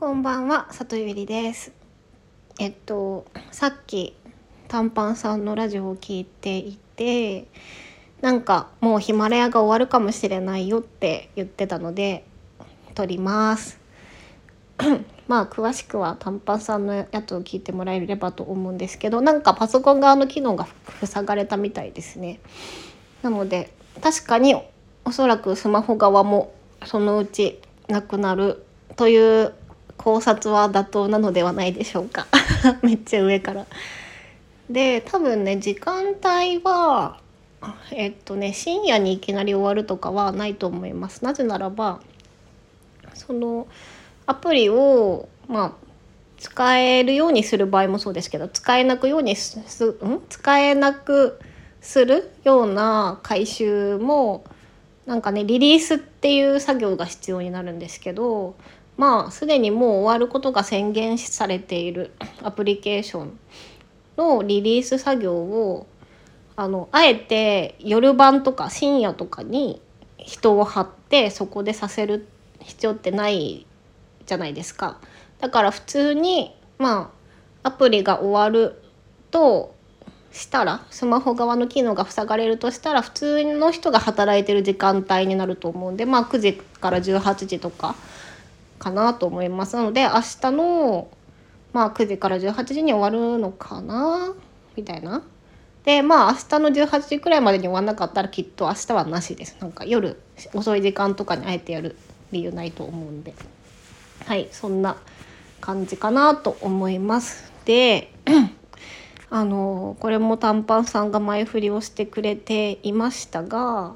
[0.00, 1.72] こんばんは、里ゆりです。
[2.58, 4.16] えっと、さっき
[4.66, 7.48] 短パンさんのラジオを聞いていて、
[8.22, 12.24] なんかもうヒマラヤが終わるかもしれないよって言ってたので、
[12.94, 13.78] 撮ります。
[15.28, 20.66] まあ詳しくは短パンさんのやつを聞いてもらえればと思うんですけど、なんかパソコン側の機能が
[21.04, 22.40] 塞がれたみたいですね。
[23.20, 23.70] なので
[24.00, 24.54] 確かに
[25.04, 26.54] おそらくスマホ側も
[26.86, 28.64] そのうちなくなる
[28.96, 29.52] という
[30.00, 32.26] 考察は妥当なのではないでしょうか
[32.82, 33.66] めっちゃ上から。
[34.70, 37.18] で多分ね時間帯は
[37.90, 41.22] えっとね深夜にいきなり終わるとかはないと思います。
[41.22, 42.00] なぜならば
[43.12, 43.66] その
[44.26, 45.72] アプリをまあ
[46.38, 50.22] 使えるようにする場合もそうですけど使えなくようにすすん？
[50.30, 51.38] 使えなく
[51.82, 54.44] するような回収も
[55.04, 58.54] なんかねリリースっていう作業が必要になるんですけど
[59.00, 62.12] まあすでにもう終わることが宣言されている
[62.44, 63.38] アプリケーション
[64.18, 65.86] のリリース作業を
[66.54, 69.80] あのあえて夜晩とか深夜とかに
[70.18, 72.28] 人を張ってそこでさせる
[72.58, 73.66] 必要ってない
[74.26, 74.98] じゃないですか。
[75.38, 77.10] だから普通にま
[77.62, 78.82] あアプリが終わる
[79.30, 79.74] と
[80.30, 87.94] したらスマホ側の機能が塞がれるとしたら普通の人が働いてる時間帯になると思うんでまあ9時から18時とか
[88.80, 89.76] かなと思います。
[89.76, 90.08] なので明
[90.40, 91.08] 日の
[91.72, 94.34] まあ9時から18時に終わるのかな？
[94.74, 95.22] みたいな。
[95.84, 99.56] でまあ明日の18時くらいまでに終わんなかったらきっと明日はなしです。
[99.60, 100.20] なんか夜
[100.54, 101.96] 遅い時間とかにあえてやる
[102.32, 103.34] 理由ないと思うんで。
[104.26, 104.96] はいそんな
[105.60, 107.52] 感じかなと思います。
[107.64, 108.12] で
[109.30, 113.94] あのこれも短パンさんが前振りをしてくれていましたが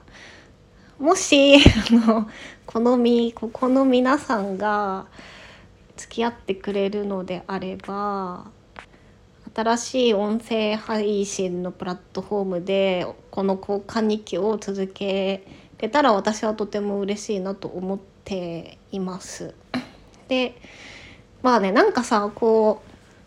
[0.99, 1.61] もし あ
[1.93, 2.29] の
[2.67, 5.07] 好みここの皆さんが
[5.97, 8.47] 付き合ってくれるのであれば
[9.55, 15.45] 新しい音声配信のプラットフォームでこの交換日記を続け
[15.79, 19.55] れたら私はとても嬉しいなと思っています。
[20.29, 20.55] で
[21.43, 22.83] まあねなんかさこ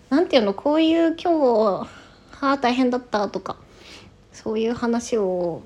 [0.10, 1.88] うなんていうのこういう今日
[2.40, 3.58] ああ大変だったとか
[4.32, 5.62] そういう話を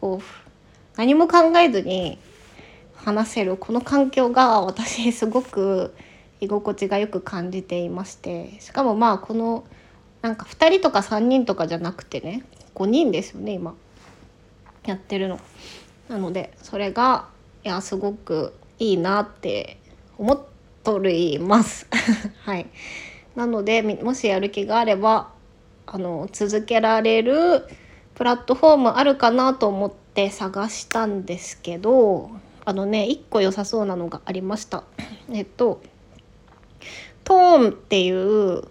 [0.00, 0.55] こう
[0.96, 2.18] 何も考えずに
[2.94, 5.94] 話せるこの環境が私すごく
[6.40, 9.64] 居心地がよく感じていましてしかもまあこの
[10.22, 13.74] なんか2人とか3人とかじゃなくてね5人ですよね今
[14.84, 15.40] やってるの。
[16.08, 17.28] なのでそれが
[17.64, 19.78] いやすごくいいなって
[20.16, 20.40] 思っ
[20.84, 21.88] とるいます。
[22.44, 22.66] はい、
[23.34, 25.30] なのでもしやる気があれば
[25.86, 27.66] あの続けられる
[28.14, 32.30] プラットフォームあるかなと思って探したんですけど
[32.64, 34.84] あのね1個良さそうなのがありました。
[35.30, 35.80] えっと
[37.24, 38.62] トーンっていう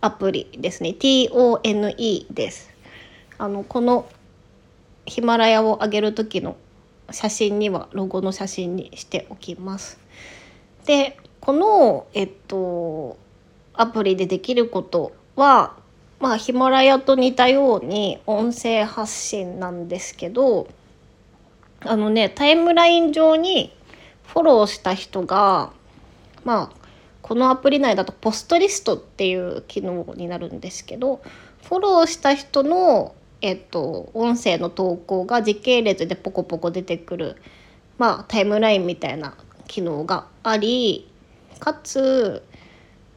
[0.00, 2.70] アプリですね TONE です。
[3.38, 4.06] あのこの
[5.06, 6.56] ヒマラヤを上げる時の
[7.10, 9.98] 写真にはロゴの写真にしておきます。
[10.84, 13.16] でこのえっと
[13.74, 15.76] アプリでできることは
[16.20, 20.68] まあヒマラヤと似たように音声発信なんですけど
[21.84, 23.72] あのねタイムライン上に
[24.24, 25.72] フォローした人が
[26.44, 26.76] まあ
[27.22, 31.22] このアプリ内だとポストリストっていう機能になるんですけど
[31.62, 37.36] フォローした人のえっと、音声の投稿が時系列でポコポコ出てくる、
[37.98, 39.34] まあ、タイムラインみたいな
[39.66, 41.10] 機能があり
[41.58, 42.44] かつ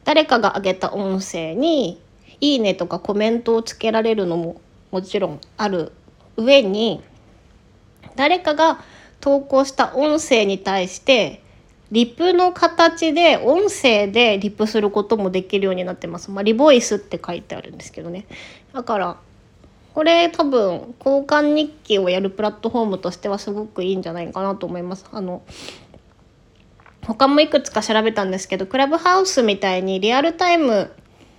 [0.04, 2.02] 誰かが上げた音声に
[2.40, 4.60] 「いいね」とかコメントをつけられるのも
[4.90, 5.92] もちろんある
[6.36, 7.02] 上に
[8.16, 8.80] 誰かが
[9.20, 11.42] 投稿した音声に対して
[11.92, 16.30] リプの形で音声でリプすることもできるようになってます。
[16.30, 18.26] まあ、リボイスって書いてあるんですけどね。
[18.72, 19.16] だから
[19.94, 25.06] これ多分交換日記をやるプラットフォームとしてはすごくいいんじゃないかなと思います。
[25.12, 25.42] あの
[27.06, 30.90] 他もいくつか調べたんですけどクラブハウスみたいにリアルタイム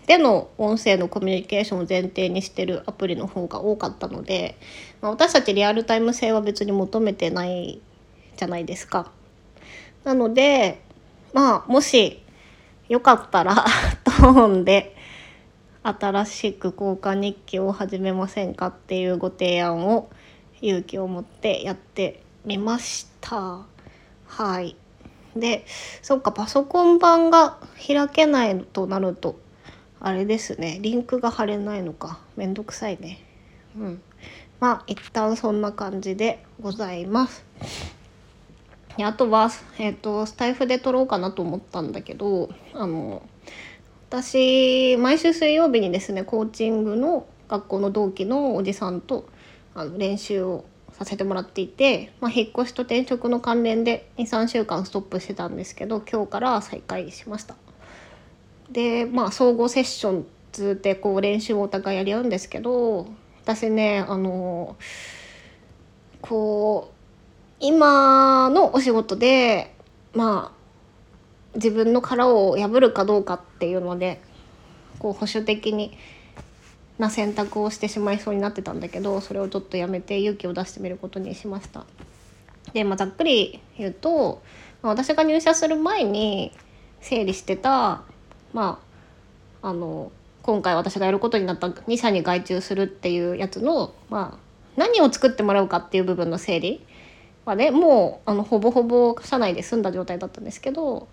[0.08, 4.58] での音声のコミュニケーションを前提にしてるアプリの方が多かったので、
[5.02, 7.82] まあ、私たちリアルタイム性は別に求めてない
[8.36, 9.12] じゃないですか。
[10.04, 10.82] なので
[11.34, 12.24] まあもし
[12.88, 13.66] よかったら
[14.06, 14.96] トーンで
[15.84, 20.10] 新しく交換日記を始めませんかっていうご提案を
[20.62, 23.66] 勇気を持ってやってみました。
[24.26, 24.76] はい。
[25.36, 25.66] で、
[26.02, 29.40] そっか、パソコン版が開けないとなると、
[30.00, 32.20] あれですね、リンクが貼れないのか。
[32.36, 33.24] めんどくさいね。
[33.76, 34.02] うん。
[34.60, 37.46] まあ、一旦そんな感じでございます。
[39.06, 43.22] あとは、えーと、スタイフで撮ろうかなと思ったんだけどあの
[44.10, 49.28] 私毎週水曜日にですねコーチングの学校の同期のおじさんと
[49.76, 57.56] あの練習をさせてもらっていて、まあ、引っ越しと転職の関連で23週間ストップしてたんですけど今日から再開しました。
[58.72, 63.08] でまあ総合セッションつでこう練習をお互いやり合うんですけど
[63.44, 64.76] 私ねあの
[66.22, 66.96] こう
[67.60, 69.74] 今のお仕事で
[70.14, 70.58] まあ
[71.56, 74.22] 自分の殻を破るかどうかっていうので
[75.00, 75.98] こう保守的に
[76.98, 81.86] な選択をしてしまいそうになってたんだけどそれをちょっとやめて勇気を出してみることにしました。
[82.74, 84.42] で、まあ、ざっくり言うと、
[84.82, 86.52] 私が入社する前に
[87.02, 88.04] 整理してた、
[88.58, 88.82] ま
[89.62, 90.12] あ、あの
[90.42, 94.38] 今回私がやることになった2社に外注するっていうやつの、まあ、
[94.76, 96.84] 何を作ってもらうかっていう部分の整理
[97.46, 101.08] はねもうあのほぼほぼ社内で済んだ状態だったんですけど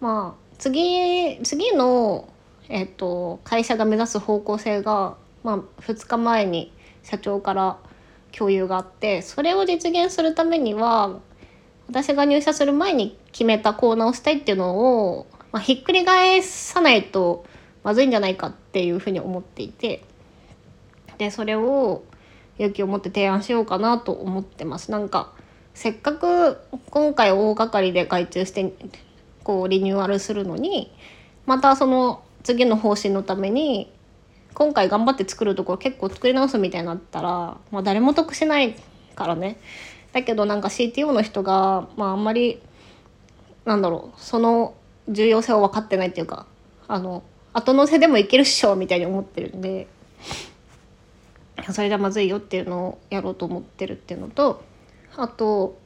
[0.00, 2.28] まあ次次の
[2.70, 6.70] えっと、会社が目指す方向性が、まあ、2日前に
[7.02, 7.78] 社長から
[8.36, 11.20] 共有があってそれを実現するためには
[11.88, 17.44] 私が入社する前に決めたコーナーをしたいっていうのを、まあ、ひっくり返さないと
[17.82, 20.02] まずいんじゃないかっていうふうに思っていて
[21.16, 22.04] でそれを
[22.58, 24.90] 勇気を持って提案しようかなと思ってます。
[24.90, 25.32] なんか
[25.74, 26.58] せっかく
[26.90, 28.72] 今回大掛かりで外注して
[29.44, 30.92] こうリニューアルするのに
[31.46, 33.92] またその次の方針のために
[34.54, 38.74] 今回頑張って作るところ結構作り直すみたいになったら、まあ、誰も得しない
[39.14, 39.58] からね
[40.12, 42.60] だけどなんか CTO の人が、まあ、あんまり
[43.64, 44.74] なんだろうその
[45.08, 46.46] 重要性を分かってないっていうか
[46.86, 47.22] あの
[47.52, 49.86] 後乗せでもいけるっしょみたいに思ってるんで
[51.72, 54.62] それじゃまずいよっていうのをやろうと思ってるっていうのと
[55.16, 55.78] あと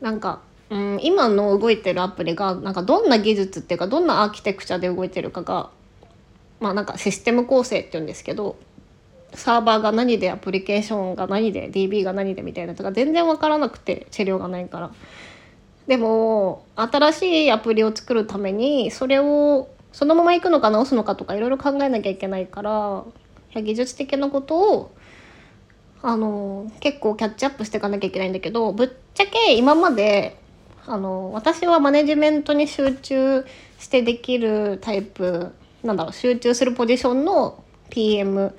[0.00, 0.40] なんか
[0.72, 5.68] うん、今の動いてるアプリがなんかどんな技術っていうかどんなアーキテクチャで動いてるかが
[6.60, 8.56] まあなんかシステム構成っていうんですけど
[9.34, 14.90] サーバーが何でアプリケーションが何で DB が何でみたいなやつが全然分からなくて治療がないから。
[15.86, 23.04] でも新しいアプリを作るためにそれをそのまま行くのか直すのかとかいろいろ考えなきゃいけないから
[23.54, 24.94] 技術的なことを
[26.02, 30.38] あの結構キャッチアップしていかなきゃいけないんだけどぶっちゃけ今まで
[30.86, 33.46] あの私はマネジメントに集中
[33.78, 35.52] してできるタイプ
[35.84, 38.52] なんだろう集中するポジションの PM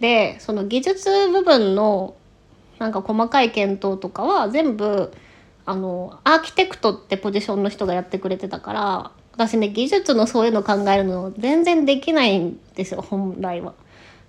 [0.00, 2.14] でその技術部分の
[2.78, 5.12] なんか細かい検討とかは全部
[5.70, 13.74] あのアーキテクトってポジションの人がやってくれてたから私ね技術のそういうの考えるの全然できないんですよ本来は。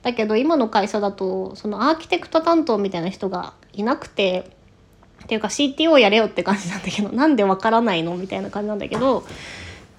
[0.03, 4.51] だけど今の会社だとそのアーキテクト担当みたいな人がいなくて
[5.23, 9.23] っていうか CTO やれよって感じなんだけど なんでわからないのみたいな感じなんだけど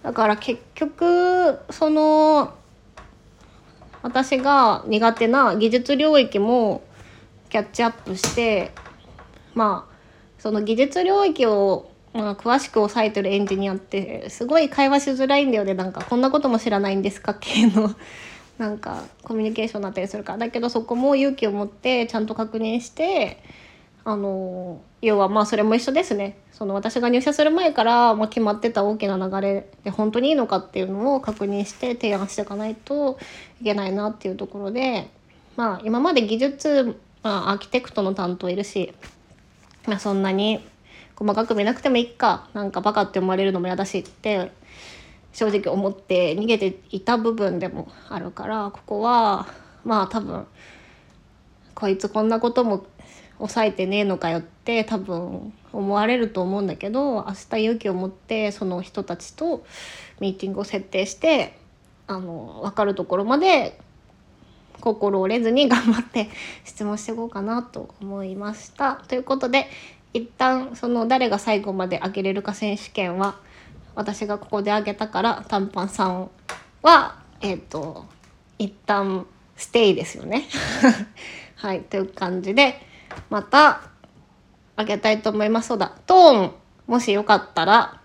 [0.05, 2.53] だから結局その
[4.03, 6.83] 私が苦手な技術領域も
[7.51, 8.71] キャッチアップして
[9.55, 9.92] まあ
[10.43, 15.73] その技術領域をまあ、詳しく押さえてるエンジニアってすごい会話しづらいんだよね。
[15.73, 17.33] なんかこんなことも知らないんですか？
[17.41, 17.95] 系の
[18.59, 20.39] なんかコミュニケーションになったりするから。
[20.39, 23.39] だけどそこも勇気を持ってちゃんと確認して
[24.05, 26.37] あの要はまあそれも一緒ですね。
[26.51, 33.17] その私が入社する前からもう決まってた大きな流れで本当にいいのかっていうのを確認して提案していかないと
[33.63, 35.09] いけないなっていうところで
[35.57, 38.93] まあ今まで技術、まあ、アーキテクトの担当いるし、
[39.87, 40.65] まあ、そんなに
[41.17, 44.53] 細かく見なくてもいいかなんかバカって思われるのも嫌だしって
[45.33, 49.47] 正直思って逃げていた部分でもあるからここは
[49.85, 50.47] まあ多分
[51.75, 52.87] こいつこんなことも
[53.39, 59.65] 抑えてねえのかよって多分思われると思うんだけど明日勇気を持ってその人たちと
[60.21, 61.59] ミーティングを設定して
[62.07, 63.81] あの分かるところまで
[64.81, 66.29] 心折れずに頑張って
[66.65, 68.97] 質問していこうかなと思いました。
[69.09, 69.69] ということで
[70.15, 73.37] 一旦その誰が最後まで開けれるか選手権は
[73.95, 76.31] 私がここであげたから短パンさん
[76.83, 78.07] はえっ、ー、と
[78.59, 79.27] 一旦
[79.57, 80.49] ステイですよね。
[81.57, 82.93] はいという感じで。
[83.31, 83.83] また
[84.77, 85.69] あげたいと思います。
[85.69, 86.53] そうだ、トーン、
[86.87, 88.01] もしよかったら、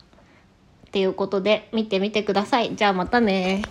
[0.88, 2.76] っていうことで見てみてください。
[2.76, 3.62] じゃあまたね